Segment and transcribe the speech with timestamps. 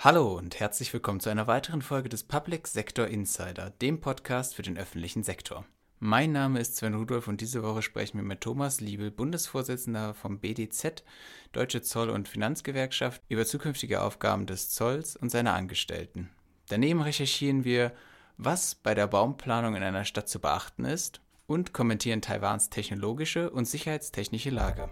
[0.00, 4.62] Hallo und herzlich willkommen zu einer weiteren Folge des Public Sector Insider, dem Podcast für
[4.62, 5.64] den öffentlichen Sektor.
[5.98, 10.38] Mein Name ist Sven Rudolph und diese Woche sprechen wir mit Thomas Liebel, Bundesvorsitzender vom
[10.38, 11.02] BDZ,
[11.50, 16.30] Deutsche Zoll- und Finanzgewerkschaft, über zukünftige Aufgaben des Zolls und seiner Angestellten.
[16.68, 17.90] Daneben recherchieren wir,
[18.36, 23.64] was bei der Baumplanung in einer Stadt zu beachten ist und kommentieren Taiwans technologische und
[23.64, 24.88] sicherheitstechnische Lage.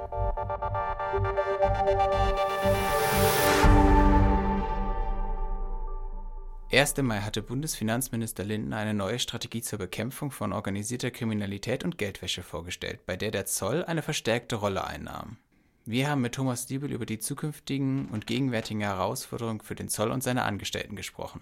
[6.73, 6.97] 1.
[6.97, 13.07] Mai hatte Bundesfinanzminister Lindner eine neue Strategie zur Bekämpfung von organisierter Kriminalität und Geldwäsche vorgestellt,
[13.07, 15.37] bei der der Zoll eine verstärkte Rolle einnahm.
[15.85, 20.25] Wir haben mit Thomas Diebel über die zukünftigen und gegenwärtigen Herausforderungen für den Zoll und
[20.25, 21.41] seine Angestellten gesprochen.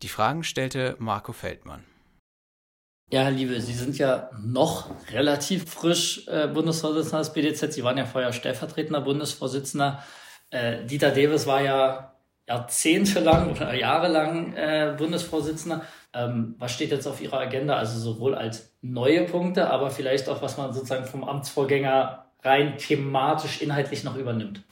[0.00, 1.84] Die Fragen stellte Marco Feldmann.
[3.12, 7.74] Ja, Herr Liebe, Sie sind ja noch relativ frisch äh, Bundesvorsitzender des BDZ.
[7.74, 10.02] Sie waren ja vorher stellvertretender Bundesvorsitzender.
[10.48, 12.10] Äh, Dieter Davis war ja
[12.50, 15.82] jahrzehntelang oder jahrelang äh, Bundesvorsitzender.
[16.12, 17.76] Ähm, was steht jetzt auf Ihrer Agenda?
[17.76, 23.62] Also sowohl als neue Punkte, aber vielleicht auch, was man sozusagen vom Amtsvorgänger rein thematisch,
[23.62, 24.62] inhaltlich noch übernimmt.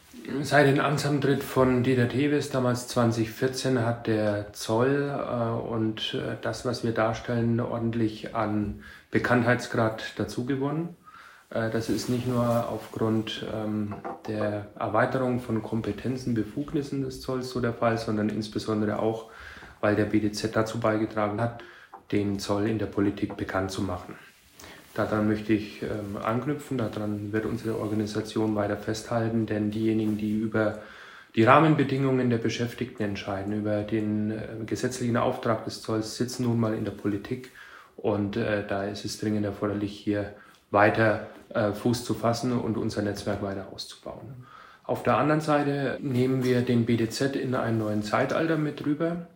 [0.42, 6.66] Seit dem Amtsantritt von Dieter Teves damals 2014 hat der Zoll äh, und äh, das,
[6.66, 10.96] was wir darstellen, ordentlich an Bekanntheitsgrad dazugewonnen.
[11.50, 13.94] Äh, das ist nicht nur aufgrund ähm,
[14.26, 19.30] der Erweiterung von Kompetenzen, Befugnissen des Zolls so der Fall, sondern insbesondere auch,
[19.80, 21.62] weil der BDZ dazu beigetragen hat,
[22.12, 24.14] den Zoll in der Politik bekannt zu machen.
[24.94, 30.80] Daran möchte ich ähm, anknüpfen, daran wird unsere Organisation weiter festhalten, denn diejenigen, die über
[31.36, 36.74] die Rahmenbedingungen der Beschäftigten entscheiden, über den äh, gesetzlichen Auftrag des Zolls, sitzen nun mal
[36.74, 37.52] in der Politik
[37.96, 40.34] und äh, da ist es dringend erforderlich, hier
[40.70, 44.46] weiter äh, Fuß zu fassen und unser Netzwerk weiter auszubauen.
[44.84, 49.26] Auf der anderen Seite nehmen wir den BDZ in einen neuen Zeitalter mit rüber.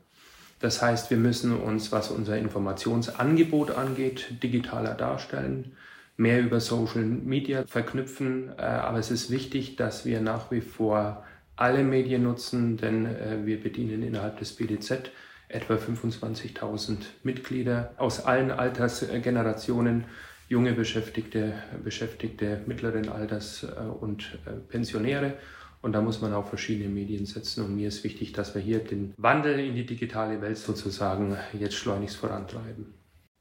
[0.61, 5.77] Das heißt, wir müssen uns, was unser Informationsangebot angeht, digitaler darstellen,
[6.17, 8.53] mehr über Social Media verknüpfen.
[8.57, 11.25] Äh, aber es ist wichtig, dass wir nach wie vor
[11.57, 15.11] alle Medien nutzen, denn äh, wir bedienen innerhalb des BDZ
[15.49, 20.05] etwa 25.000 Mitglieder aus allen Altersgenerationen
[20.53, 25.35] junge Beschäftigte, Beschäftigte mittleren Alters äh, und äh, Pensionäre.
[25.81, 27.65] Und da muss man auch verschiedene Medien setzen.
[27.65, 31.75] Und mir ist wichtig, dass wir hier den Wandel in die digitale Welt sozusagen jetzt
[31.75, 32.95] schleunigst vorantreiben.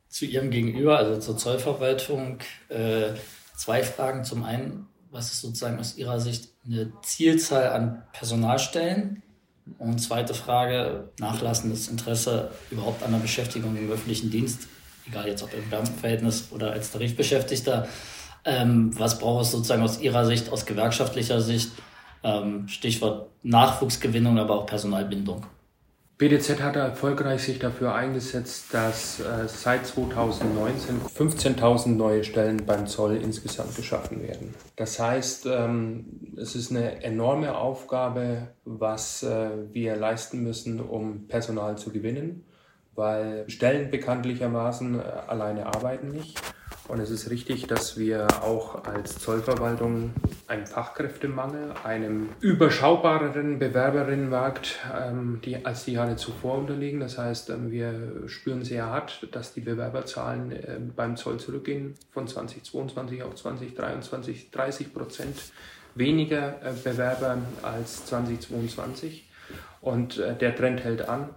[0.07, 2.39] Zu Ihrem Gegenüber, also zur Zollverwaltung,
[2.69, 3.09] äh,
[3.55, 4.23] zwei Fragen.
[4.23, 9.21] Zum einen, was ist sozusagen aus Ihrer Sicht eine Zielzahl an Personalstellen?
[9.77, 14.67] Und zweite Frage, nachlassendes Interesse überhaupt an der Beschäftigung im öffentlichen Dienst
[15.11, 17.87] egal jetzt ob im Beamtenverhältnis oder als Tarifbeschäftigter.
[18.43, 21.71] Ähm, was braucht es sozusagen aus Ihrer Sicht, aus gewerkschaftlicher Sicht?
[22.23, 25.45] Ähm, Stichwort Nachwuchsgewinnung, aber auch Personalbindung.
[26.17, 33.15] BDZ hat erfolgreich sich dafür eingesetzt, dass äh, seit 2019 15.000 neue Stellen beim Zoll
[33.15, 34.53] insgesamt geschaffen werden.
[34.75, 41.79] Das heißt, ähm, es ist eine enorme Aufgabe, was äh, wir leisten müssen, um Personal
[41.79, 42.45] zu gewinnen
[42.95, 46.39] weil Stellen bekanntlichermaßen äh, alleine arbeiten nicht.
[46.87, 50.11] Und es ist richtig, dass wir auch als Zollverwaltung
[50.47, 56.99] einem Fachkräftemangel, einem überschaubareren Bewerberinnenmarkt ähm, die, als die Jahre zuvor unterliegen.
[56.99, 62.27] Das heißt, ähm, wir spüren sehr hart, dass die Bewerberzahlen äh, beim Zoll zurückgehen von
[62.27, 65.37] 2022 auf 2023, 30 Prozent
[65.95, 69.29] weniger äh, Bewerber als 2022.
[69.79, 71.29] Und äh, der Trend hält an.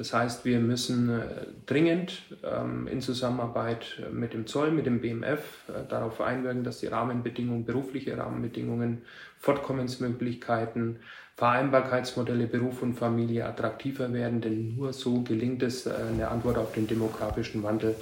[0.00, 1.24] Das heißt, wir müssen äh,
[1.66, 6.86] dringend ähm, in Zusammenarbeit mit dem Zoll, mit dem BMF äh, darauf einwirken, dass die
[6.86, 9.02] Rahmenbedingungen, berufliche Rahmenbedingungen,
[9.40, 11.00] Fortkommensmöglichkeiten,
[11.36, 16.72] Vereinbarkeitsmodelle Beruf und Familie attraktiver werden, denn nur so gelingt es, äh, eine Antwort auf
[16.72, 17.94] den demografischen Wandel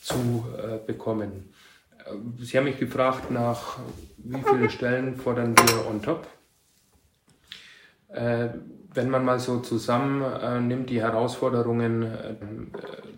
[0.00, 0.46] zu
[0.86, 1.52] bekommen.
[2.38, 3.80] Sie haben mich gefragt, nach
[4.18, 6.28] wie viele Stellen fordern wir on top
[8.94, 12.34] wenn man mal so zusammennimmt, äh, die Herausforderungen äh,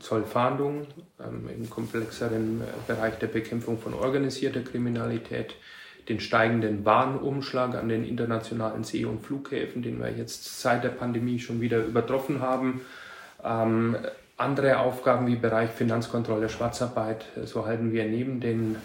[0.00, 0.86] Zollfahndung
[1.20, 5.54] ähm, im komplexeren äh, Bereich der Bekämpfung von organisierter Kriminalität,
[6.08, 11.38] den steigenden Warenumschlag an den internationalen See- und Flughäfen, den wir jetzt seit der Pandemie
[11.38, 12.82] schon wieder übertroffen haben,
[13.42, 13.96] ähm,
[14.36, 18.76] andere Aufgaben wie Bereich Finanzkontrolle, Schwarzarbeit, so halten wir neben den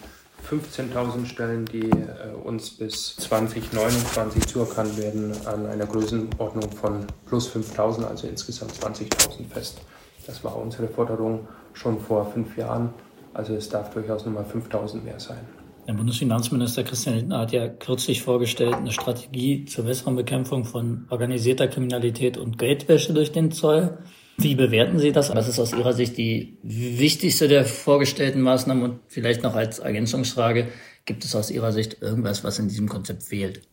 [0.49, 8.05] 15.000 Stellen, die äh, uns bis 2029 zuerkannt werden, an einer Größenordnung von plus 5.000,
[8.05, 9.81] also insgesamt 20.000 fest.
[10.25, 12.89] Das war unsere Forderung schon vor fünf Jahren.
[13.33, 15.39] Also es darf durchaus nochmal 5.000 mehr sein.
[15.87, 21.69] Der Bundesfinanzminister Christian Lindner hat ja kürzlich vorgestellt, eine Strategie zur besseren Bekämpfung von organisierter
[21.69, 23.97] Kriminalität und Geldwäsche durch den Zoll.
[24.39, 25.33] Wie bewerten Sie das?
[25.35, 28.83] Was ist aus Ihrer Sicht die wichtigste der vorgestellten Maßnahmen?
[28.83, 30.67] Und vielleicht noch als Ergänzungsfrage,
[31.05, 33.67] gibt es aus Ihrer Sicht irgendwas, was in diesem Konzept fehlt?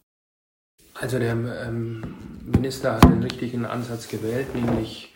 [0.95, 2.15] Also der ähm,
[2.47, 5.13] Minister hat den richtigen Ansatz gewählt, nämlich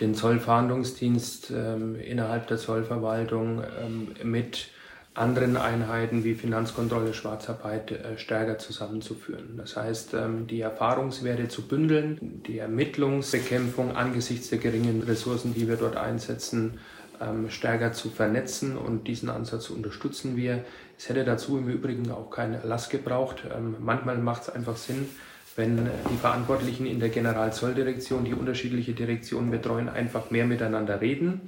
[0.00, 4.68] den Zollfahndungsdienst ähm, innerhalb der Zollverwaltung ähm, mit
[5.14, 9.56] anderen Einheiten wie Finanzkontrolle, Schwarzarbeit äh, stärker zusammenzuführen.
[9.56, 15.76] Das heißt, ähm, die Erfahrungswerte zu bündeln, die Ermittlungsbekämpfung angesichts der geringen Ressourcen, die wir
[15.76, 16.80] dort einsetzen,
[17.20, 20.64] ähm, stärker zu vernetzen und diesen Ansatz unterstützen wir.
[20.98, 23.44] Es hätte dazu im Übrigen auch keinen Erlass gebraucht.
[23.56, 25.08] Ähm, manchmal macht es einfach Sinn,
[25.54, 31.42] wenn die Verantwortlichen in der Generalzolldirektion, die unterschiedliche Direktionen betreuen, einfach mehr miteinander reden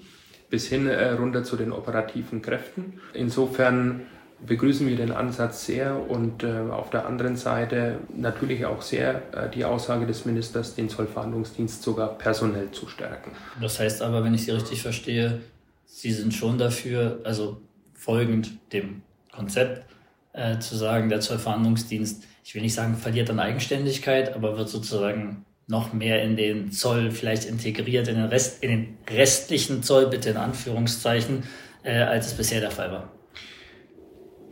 [0.50, 3.00] bis hin äh, runter zu den operativen Kräften.
[3.12, 4.02] Insofern
[4.44, 9.48] begrüßen wir den Ansatz sehr und äh, auf der anderen Seite natürlich auch sehr äh,
[9.48, 13.30] die Aussage des Ministers, den Zollverhandlungsdienst sogar personell zu stärken.
[13.60, 15.40] Das heißt aber, wenn ich Sie richtig verstehe,
[15.86, 17.60] Sie sind schon dafür, also
[17.94, 19.02] folgend dem
[19.32, 19.86] Konzept,
[20.32, 25.46] äh, zu sagen, der Zollverhandlungsdienst, ich will nicht sagen, verliert an Eigenständigkeit, aber wird sozusagen
[25.66, 30.30] noch mehr in den Zoll vielleicht integriert, in den, Rest, in den restlichen Zoll, bitte
[30.30, 31.42] in Anführungszeichen,
[31.82, 33.12] äh, als es bisher der Fall war.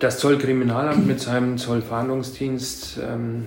[0.01, 3.47] Das Zollkriminalamt mit seinem Zollfahndungsdienst ähm,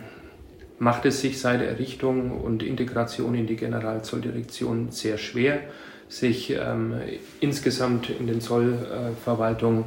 [0.80, 5.60] macht es sich seit Errichtung und Integration in die Generalzolldirektion sehr schwer,
[6.08, 7.02] sich ähm,
[7.42, 9.86] insgesamt in den Zollverwaltungen äh,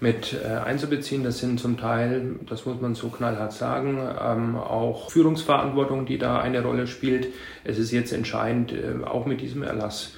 [0.00, 1.22] mit äh, einzubeziehen.
[1.22, 6.40] Das sind zum Teil, das muss man so knallhart sagen, ähm, auch Führungsverantwortung, die da
[6.40, 7.28] eine Rolle spielt.
[7.64, 10.14] Es ist jetzt entscheidend, äh, auch mit diesem Erlass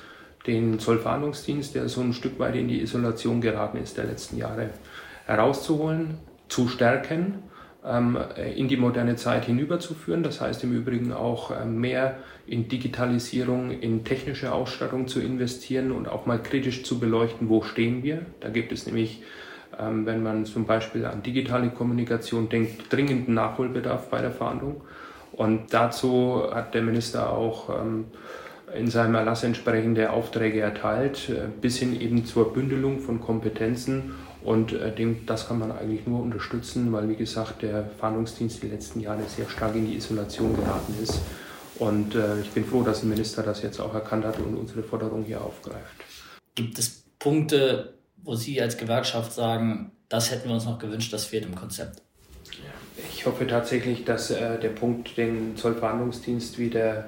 [0.46, 4.70] den Zollfahndungsdienst, der so ein Stück weit in die Isolation geraten ist der letzten Jahre,
[5.26, 6.18] herauszuholen,
[6.48, 7.42] zu stärken,
[7.84, 8.18] ähm,
[8.56, 10.22] in die moderne Zeit hinüberzuführen.
[10.22, 16.08] Das heißt im Übrigen auch äh, mehr in Digitalisierung, in technische Ausstattung zu investieren und
[16.08, 18.26] auch mal kritisch zu beleuchten, wo stehen wir.
[18.40, 19.22] Da gibt es nämlich
[19.78, 24.82] ähm, wenn man zum Beispiel an digitale Kommunikation denkt, dringenden Nachholbedarf bei der Fahndung.
[25.32, 28.06] Und dazu hat der Minister auch ähm,
[28.74, 34.14] in seinem Erlass entsprechende Aufträge erteilt, äh, bis hin eben zur Bündelung von Kompetenzen.
[34.44, 34.92] Und äh,
[35.26, 39.48] das kann man eigentlich nur unterstützen, weil, wie gesagt, der Fahndungsdienst die letzten Jahre sehr
[39.48, 41.20] stark in die Isolation geraten ist.
[41.78, 44.82] Und äh, ich bin froh, dass der Minister das jetzt auch erkannt hat und unsere
[44.82, 45.96] Forderung hier aufgreift.
[46.54, 51.24] Gibt es Punkte, wo Sie als Gewerkschaft sagen, das hätten wir uns noch gewünscht, das
[51.24, 52.02] fehlt im Konzept?
[53.14, 57.06] Ich hoffe tatsächlich, dass äh, der Punkt den Zollverhandlungsdienst wieder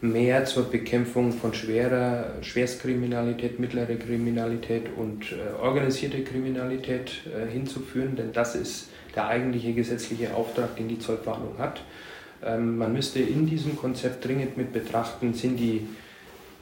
[0.00, 8.32] mehr zur Bekämpfung von schwerer Schwerstkriminalität, mittlere Kriminalität und äh, organisierte Kriminalität äh, hinzuführen, denn
[8.32, 11.82] das ist der eigentliche gesetzliche Auftrag, den die Zollverhandlung hat.
[12.42, 15.86] Ähm, man müsste in diesem Konzept dringend mit betrachten, sind die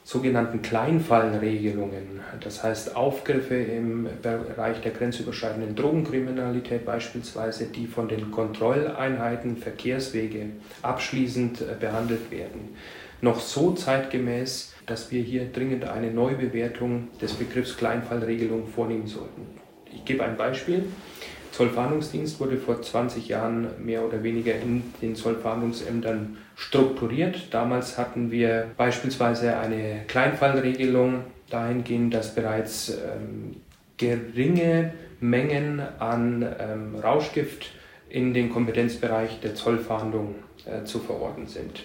[0.08, 9.58] sogenannten Kleinfallregelungen, das heißt Aufgriffe im Bereich der grenzüberschreitenden Drogenkriminalität beispielsweise, die von den Kontrolleinheiten
[9.58, 10.46] Verkehrswege
[10.80, 12.74] abschließend äh, behandelt werden,
[13.20, 19.46] noch so zeitgemäß, dass wir hier dringend eine Neubewertung des Begriffs Kleinfallregelung vornehmen sollten.
[19.94, 20.84] Ich gebe ein Beispiel.
[21.52, 27.48] Zollfahndungsdienst wurde vor 20 Jahren mehr oder weniger in den Zollfahndungsämtern strukturiert.
[27.52, 33.56] Damals hatten wir beispielsweise eine Kleinfallregelung dahingehend, dass bereits ähm,
[33.96, 37.70] geringe Mengen an ähm, Rauschgift
[38.08, 41.82] in den Kompetenzbereich der Zollfahndung äh, zu verorten sind.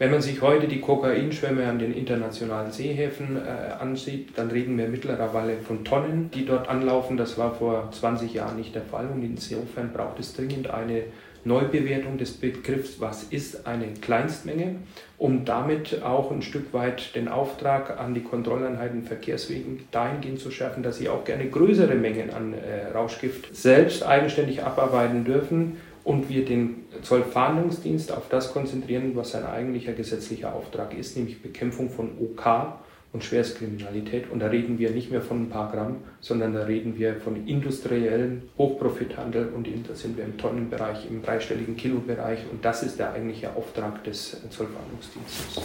[0.00, 4.88] Wenn man sich heute die Kokainschwämme an den internationalen Seehäfen äh, ansieht, dann reden wir
[4.88, 7.18] mittlerweile von Tonnen, die dort anlaufen.
[7.18, 11.02] Das war vor 20 Jahren nicht der Fall und insofern braucht es dringend eine
[11.44, 14.76] Neubewertung des Begriffs, was ist eine Kleinstmenge,
[15.18, 20.82] um damit auch ein Stück weit den Auftrag an die Kontrolleinheiten Verkehrswegen dahingehend zu schärfen,
[20.82, 26.44] dass sie auch gerne größere Mengen an äh, Rauschgift selbst eigenständig abarbeiten dürfen und wir
[26.44, 32.78] den Zollfahndungsdienst auf das konzentrieren, was sein eigentlicher gesetzlicher Auftrag ist, nämlich Bekämpfung von OK
[33.12, 34.30] und Schwerstkriminalität.
[34.30, 37.46] Und da reden wir nicht mehr von ein paar Gramm, sondern da reden wir von
[37.46, 43.12] industriellen Hochprofithandel und da sind wir im Tonnenbereich, im dreistelligen Kilobereich und das ist der
[43.12, 45.60] eigentliche Auftrag des Zollfahndungsdienstes.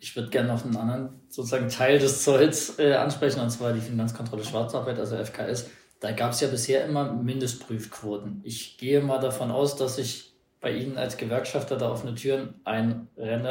[0.00, 3.80] Ich würde gerne noch einen anderen sozusagen Teil des Zolls äh, ansprechen, und zwar die
[3.80, 5.68] Finanzkontrolle Schwarzarbeit, also FKS.
[6.00, 8.40] Da gab es ja bisher immer Mindestprüfquoten.
[8.44, 13.48] Ich gehe mal davon aus, dass ich bei Ihnen als Gewerkschafter da offene Türen einrenne,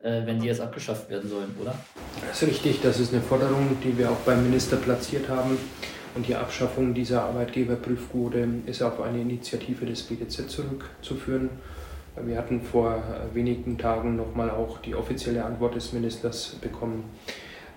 [0.00, 1.74] äh, wenn die jetzt abgeschafft werden sollen, oder?
[2.28, 2.80] Das ist richtig.
[2.82, 5.58] Das ist eine Forderung, die wir auch beim Minister platziert haben.
[6.14, 11.48] Und die Abschaffung dieser Arbeitgeberprüfquote ist auf eine Initiative des BDZ zurückzuführen.
[12.22, 17.04] Wir hatten vor wenigen Tagen nochmal auch die offizielle Antwort des Ministers bekommen,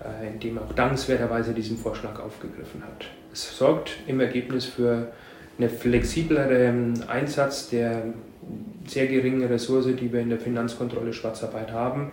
[0.04, 3.06] äh, in dem er auch dankenswerterweise diesen Vorschlag aufgegriffen hat.
[3.32, 5.12] Es sorgt im Ergebnis für
[5.58, 8.02] einen flexibleren Einsatz der
[8.86, 12.12] sehr geringen Ressource, die wir in der Finanzkontrolle Schwarzarbeit haben,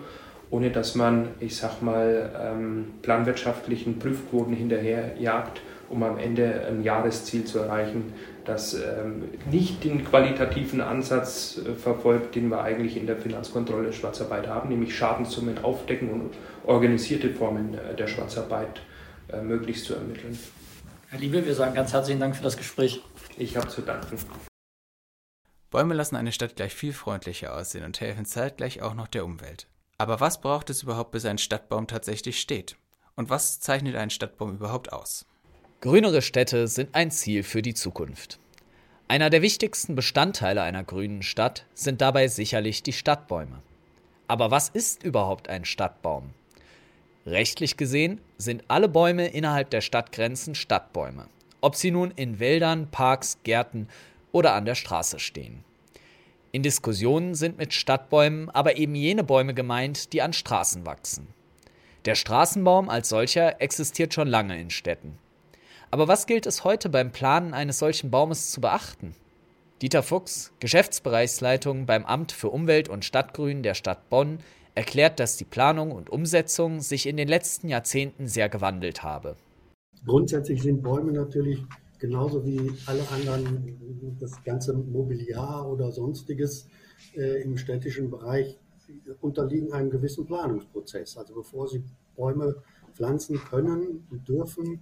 [0.49, 7.43] ohne dass man, ich sag mal, ähm, planwirtschaftlichen Prüfquoten hinterherjagt, um am Ende ein Jahresziel
[7.43, 8.13] zu erreichen,
[8.45, 14.47] das ähm, nicht den qualitativen Ansatz äh, verfolgt, den wir eigentlich in der Finanzkontrolle Schwarzarbeit
[14.47, 16.33] haben, nämlich Schadenssummen aufdecken und
[16.65, 18.81] organisierte Formen äh, der Schwarzarbeit
[19.29, 20.37] äh, möglichst zu ermitteln.
[21.09, 23.01] Herr Liebe, wir sagen ganz herzlichen Dank für das Gespräch.
[23.37, 24.17] Ich habe zu danken.
[25.69, 29.67] Bäume lassen eine Stadt gleich viel freundlicher aussehen und helfen zeitgleich auch noch der Umwelt.
[29.97, 32.77] Aber was braucht es überhaupt, bis ein Stadtbaum tatsächlich steht?
[33.15, 35.25] Und was zeichnet einen Stadtbaum überhaupt aus?
[35.83, 38.39] Grünere Städte sind ein Ziel für die Zukunft.
[39.09, 43.61] Einer der wichtigsten Bestandteile einer grünen Stadt sind dabei sicherlich die Stadtbäume.
[44.29, 46.29] Aber was ist überhaupt ein Stadtbaum?
[47.25, 51.27] Rechtlich gesehen sind alle Bäume innerhalb der Stadtgrenzen Stadtbäume,
[51.59, 53.89] ob sie nun in Wäldern, Parks, Gärten
[54.31, 55.65] oder an der Straße stehen.
[56.53, 61.27] In Diskussionen sind mit Stadtbäumen aber eben jene Bäume gemeint, die an Straßen wachsen.
[62.05, 65.17] Der Straßenbaum als solcher existiert schon lange in Städten.
[65.93, 69.13] Aber was gilt es heute beim Planen eines solchen Baumes zu beachten?
[69.83, 74.39] Dieter Fuchs, Geschäftsbereichsleitung beim Amt für Umwelt und Stadtgrün der Stadt Bonn,
[74.73, 79.35] erklärt, dass die Planung und Umsetzung sich in den letzten Jahrzehnten sehr gewandelt habe.
[80.03, 81.63] Grundsätzlich sind Bäume natürlich
[81.99, 86.69] genauso wie alle anderen, das ganze Mobiliar oder sonstiges
[87.15, 88.57] äh, im städtischen Bereich
[89.21, 91.17] unterliegen einem gewissen Planungsprozess.
[91.17, 91.83] Also bevor Sie
[92.17, 92.55] Bäume
[92.95, 94.79] pflanzen können und dürfen,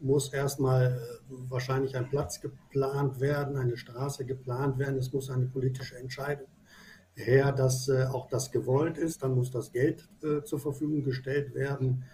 [0.00, 4.98] muss erstmal äh, wahrscheinlich ein Platz geplant werden, eine Straße geplant werden.
[4.98, 6.48] Es muss eine politische Entscheidung
[7.14, 9.22] her, dass äh, auch das gewollt ist.
[9.22, 12.04] Dann muss das Geld äh, zur Verfügung gestellt werden.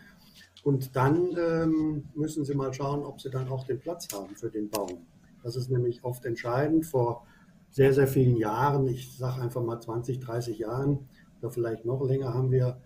[0.62, 4.50] Und dann ähm, müssen Sie mal schauen, ob Sie dann auch den Platz haben für
[4.50, 5.06] den Baum.
[5.42, 6.86] Das ist nämlich oft entscheidend.
[6.86, 7.26] Vor
[7.70, 11.08] sehr, sehr vielen Jahren, ich sage einfach mal 20, 30 Jahren
[11.40, 12.80] oder vielleicht noch länger, haben wir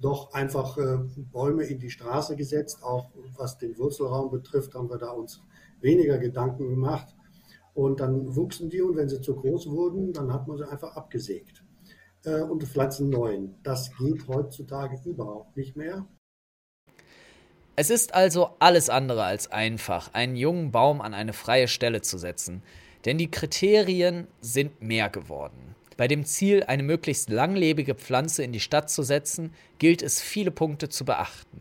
[0.00, 0.98] doch einfach äh,
[1.32, 2.82] Bäume in die Straße gesetzt.
[2.82, 5.42] Auch was den Wurzelraum betrifft, haben wir da uns
[5.80, 7.14] weniger Gedanken gemacht.
[7.74, 10.96] Und dann wuchsen die und wenn sie zu groß wurden, dann hat man sie einfach
[10.96, 11.62] abgesägt
[12.24, 13.54] äh, und pflanzen neuen.
[13.62, 16.06] Das geht heutzutage überhaupt nicht mehr.
[17.78, 22.16] Es ist also alles andere als einfach, einen jungen Baum an eine freie Stelle zu
[22.16, 22.62] setzen,
[23.04, 25.75] denn die Kriterien sind mehr geworden.
[25.96, 30.50] Bei dem Ziel, eine möglichst langlebige Pflanze in die Stadt zu setzen, gilt es, viele
[30.50, 31.60] Punkte zu beachten.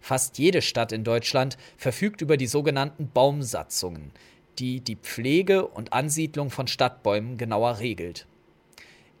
[0.00, 4.12] Fast jede Stadt in Deutschland verfügt über die sogenannten Baumsatzungen,
[4.58, 8.26] die die Pflege und Ansiedlung von Stadtbäumen genauer regelt.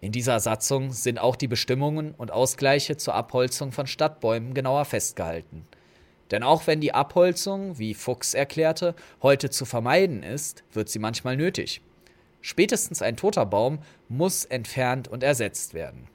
[0.00, 5.64] In dieser Satzung sind auch die Bestimmungen und Ausgleiche zur Abholzung von Stadtbäumen genauer festgehalten.
[6.32, 11.36] Denn auch wenn die Abholzung, wie Fuchs erklärte, heute zu vermeiden ist, wird sie manchmal
[11.36, 11.82] nötig.
[12.42, 16.08] Spätestens ein toter Baum muss entfernt und ersetzt werden.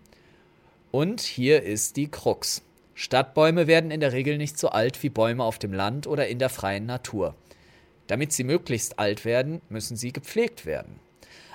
[0.92, 2.62] Und hier ist die Krux.
[2.94, 6.40] Stadtbäume werden in der Regel nicht so alt wie Bäume auf dem Land oder in
[6.40, 7.36] der freien Natur.
[8.08, 11.00] Damit sie möglichst alt werden, müssen sie gepflegt werden.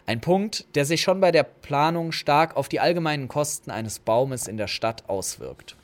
[0.07, 4.49] Ein Punkt, der sich schon bei der Planung stark auf die allgemeinen Kosten eines Baumes
[4.49, 5.77] in der Stadt auswirkt.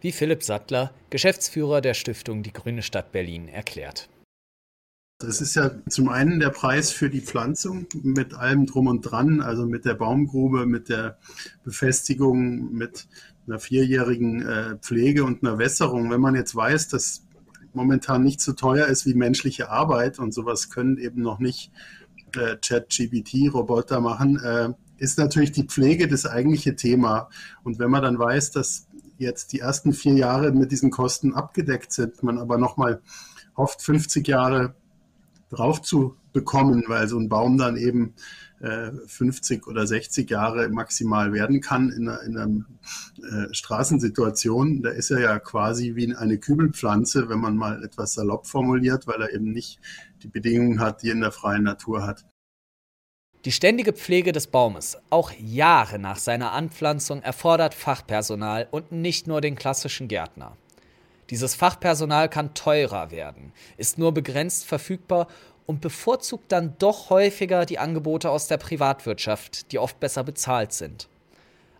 [0.00, 4.08] Wie Philipp Sattler, Geschäftsführer der Stiftung Die Grüne Stadt Berlin, erklärt.
[5.24, 9.40] Es ist ja zum einen der Preis für die Pflanzung mit allem drum und dran,
[9.40, 11.16] also mit der Baumgrube, mit der
[11.64, 13.08] Befestigung, mit
[13.46, 16.10] einer vierjährigen äh, Pflege und einer Wässerung.
[16.10, 17.24] Wenn man jetzt weiß, dass
[17.72, 21.72] momentan nicht so teuer ist wie menschliche Arbeit und sowas können eben noch nicht
[22.34, 27.30] äh, Chat-GPT-Roboter machen, äh, ist natürlich die Pflege das eigentliche Thema.
[27.64, 31.90] Und wenn man dann weiß, dass jetzt die ersten vier Jahre mit diesen Kosten abgedeckt
[31.90, 33.00] sind, man aber nochmal
[33.56, 34.74] hofft, 50 Jahre
[35.50, 38.14] drauf zu bekommen, weil so ein Baum dann eben
[38.60, 42.64] äh, 50 oder 60 Jahre maximal werden kann in einer, in einer
[43.48, 44.82] äh, Straßensituation.
[44.82, 49.20] Da ist er ja quasi wie eine Kübelpflanze, wenn man mal etwas salopp formuliert, weil
[49.22, 49.80] er eben nicht
[50.22, 52.24] die Bedingungen hat, die in der freien Natur hat.
[53.44, 59.40] Die ständige Pflege des Baumes, auch Jahre nach seiner Anpflanzung, erfordert Fachpersonal und nicht nur
[59.40, 60.56] den klassischen Gärtner.
[61.30, 65.26] Dieses Fachpersonal kann teurer werden, ist nur begrenzt verfügbar
[65.66, 71.08] und bevorzugt dann doch häufiger die Angebote aus der Privatwirtschaft, die oft besser bezahlt sind.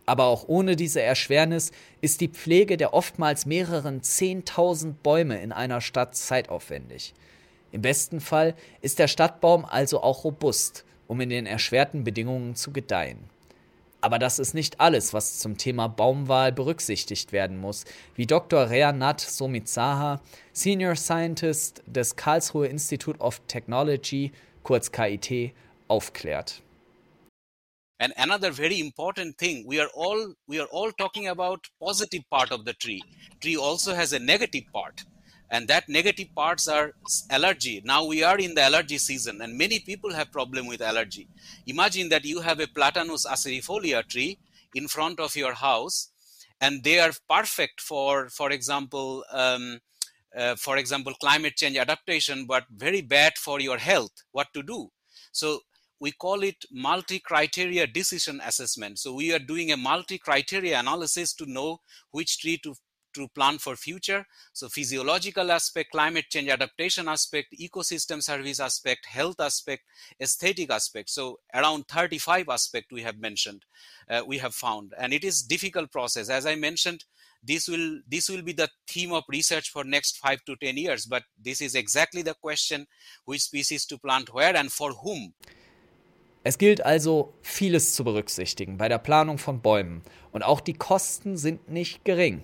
[0.05, 5.81] Aber auch ohne diese Erschwernis ist die Pflege der oftmals mehreren 10.000 Bäume in einer
[5.81, 7.15] Stadt zeitaufwendig.
[7.73, 12.73] Im besten Fall ist der Stadtbaum also auch robust, um in den erschwerten Bedingungen zu
[12.73, 13.19] gedeihen.
[14.07, 17.85] Aber das ist nicht alles, was zum Thema Baumwahl berücksichtigt werden muss,
[18.15, 18.71] wie Dr.
[18.71, 20.23] Reanat Somizaha,
[20.53, 24.31] Senior Scientist des Karlsruhe Institute of Technology,
[24.63, 25.53] kurz KIT,
[25.89, 26.63] aufklärt.
[27.99, 32.53] And another very important thing, we are all we are all talking about positive part
[32.53, 33.03] of the tree.
[33.41, 35.05] Tree also has a negative part.
[35.51, 36.93] And that negative parts are
[37.31, 37.83] allergy.
[37.85, 41.29] Now we are in the allergy season and many people have problem with allergy.
[41.67, 44.39] Imagine that you have a platanus acerifolia tree
[44.75, 46.11] in front of your house
[46.61, 49.79] and they are perfect for for example um,
[50.37, 54.13] uh, for example climate change adaptation but very bad for your health.
[54.33, 54.91] What to do?
[55.33, 55.61] So
[56.01, 58.99] we call it multi criteria decision assessment.
[58.99, 62.75] So we are doing a multi criteria analysis to know which tree to
[63.17, 64.25] to plan for future.
[64.53, 69.83] So physiological aspect, climate change adaptation aspect, ecosystem service aspect, health aspect,
[70.21, 71.11] aesthetic aspect.
[71.11, 73.65] So around 35 aspect we have mentioned,
[74.09, 76.29] uh, we have found, and it is difficult process.
[76.29, 77.05] As I mentioned,
[77.43, 81.07] this will this will be the theme of research for next five to ten years.
[81.07, 82.87] But this is exactly the question:
[83.25, 85.35] which species to plant where and for whom.
[86.47, 90.03] Es gilt also, vieles zu berücksichtigen bei der Planung von Bäumen.
[90.31, 92.41] Und auch die Kosten sind nicht gering.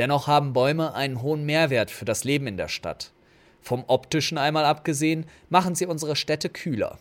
[0.00, 3.12] Dennoch haben Bäume einen hohen Mehrwert für das Leben in der Stadt.
[3.60, 6.98] Vom optischen einmal abgesehen, machen sie unsere Städte kühler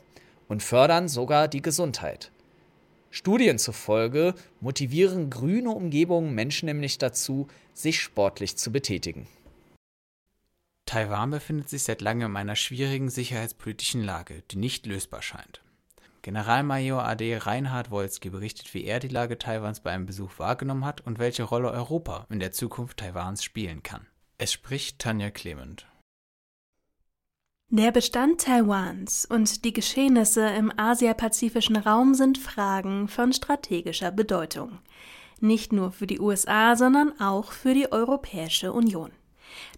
[0.50, 2.30] und fördern sogar die Gesundheit.
[3.10, 9.28] Studien zufolge motivieren grüne Umgebungen Menschen nämlich dazu, sich sportlich zu betätigen.
[10.86, 15.62] Taiwan befindet sich seit langem in einer schwierigen sicherheitspolitischen Lage, die nicht lösbar scheint.
[16.30, 21.02] Generalmajor AD Reinhard Wolski berichtet, wie er die Lage Taiwans bei einem Besuch wahrgenommen hat
[21.02, 24.06] und welche Rolle Europa in der Zukunft Taiwans spielen kann.
[24.38, 25.88] Es spricht Tanja Clement.
[27.70, 34.78] Der Bestand Taiwans und die Geschehnisse im asiapazifischen Raum sind Fragen von strategischer Bedeutung.
[35.40, 39.10] Nicht nur für die USA, sondern auch für die Europäische Union.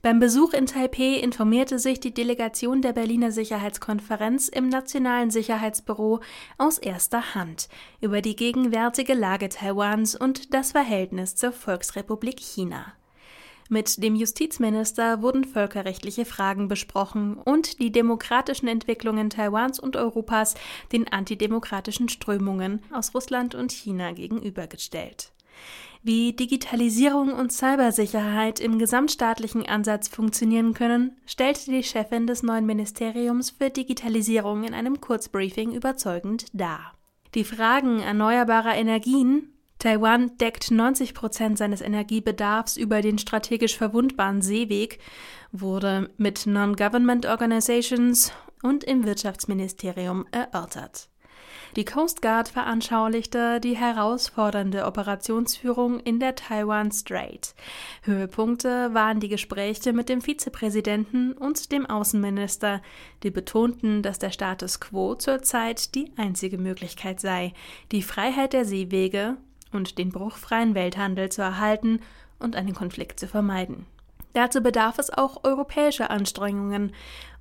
[0.02, 6.22] Beim Besuch in Taipeh informierte sich die Delegation der Berliner Sicherheitskonferenz im Nationalen Sicherheitsbüro
[6.58, 12.94] aus erster Hand über die gegenwärtige Lage Taiwans und das Verhältnis zur Volksrepublik China.
[13.70, 20.56] Mit dem Justizminister wurden völkerrechtliche Fragen besprochen und die demokratischen Entwicklungen Taiwans und Europas
[20.92, 25.32] den antidemokratischen Strömungen aus Russland und China gegenübergestellt.
[26.04, 33.52] Wie Digitalisierung und Cybersicherheit im gesamtstaatlichen Ansatz funktionieren können, stellte die Chefin des neuen Ministeriums
[33.52, 36.94] für Digitalisierung in einem Kurzbriefing überzeugend dar.
[37.36, 45.00] Die Fragen erneuerbarer Energien Taiwan deckt 90 Prozent seines Energiebedarfs über den strategisch verwundbaren Seeweg,
[45.52, 51.11] wurde mit Non-Government Organizations und im Wirtschaftsministerium erörtert.
[51.78, 57.56] Die Coast Guard veranschaulichte die herausfordernde Operationsführung in der Taiwan Strait.
[58.02, 62.82] Höhepunkte waren die Gespräche mit dem Vizepräsidenten und dem Außenminister,
[63.24, 67.54] die betonten, dass der Status quo zurzeit die einzige Möglichkeit sei,
[67.94, 69.38] die Freiheit der Seewege
[69.72, 72.02] und den bruchfreien Welthandel zu erhalten
[72.38, 73.86] und einen Konflikt zu vermeiden.
[74.34, 76.92] Dazu bedarf es auch europäischer Anstrengungen,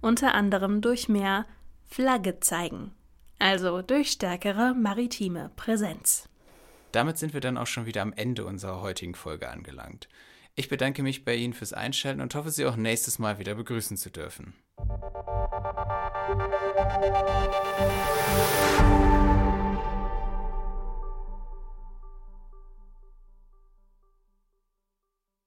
[0.00, 1.46] unter anderem durch mehr
[1.88, 2.92] Flagge zeigen
[3.40, 6.28] also durch stärkere maritime Präsenz.
[6.92, 10.08] Damit sind wir dann auch schon wieder am Ende unserer heutigen Folge angelangt.
[10.56, 13.96] Ich bedanke mich bei Ihnen fürs Einschalten und hoffe, Sie auch nächstes Mal wieder begrüßen
[13.96, 14.54] zu dürfen.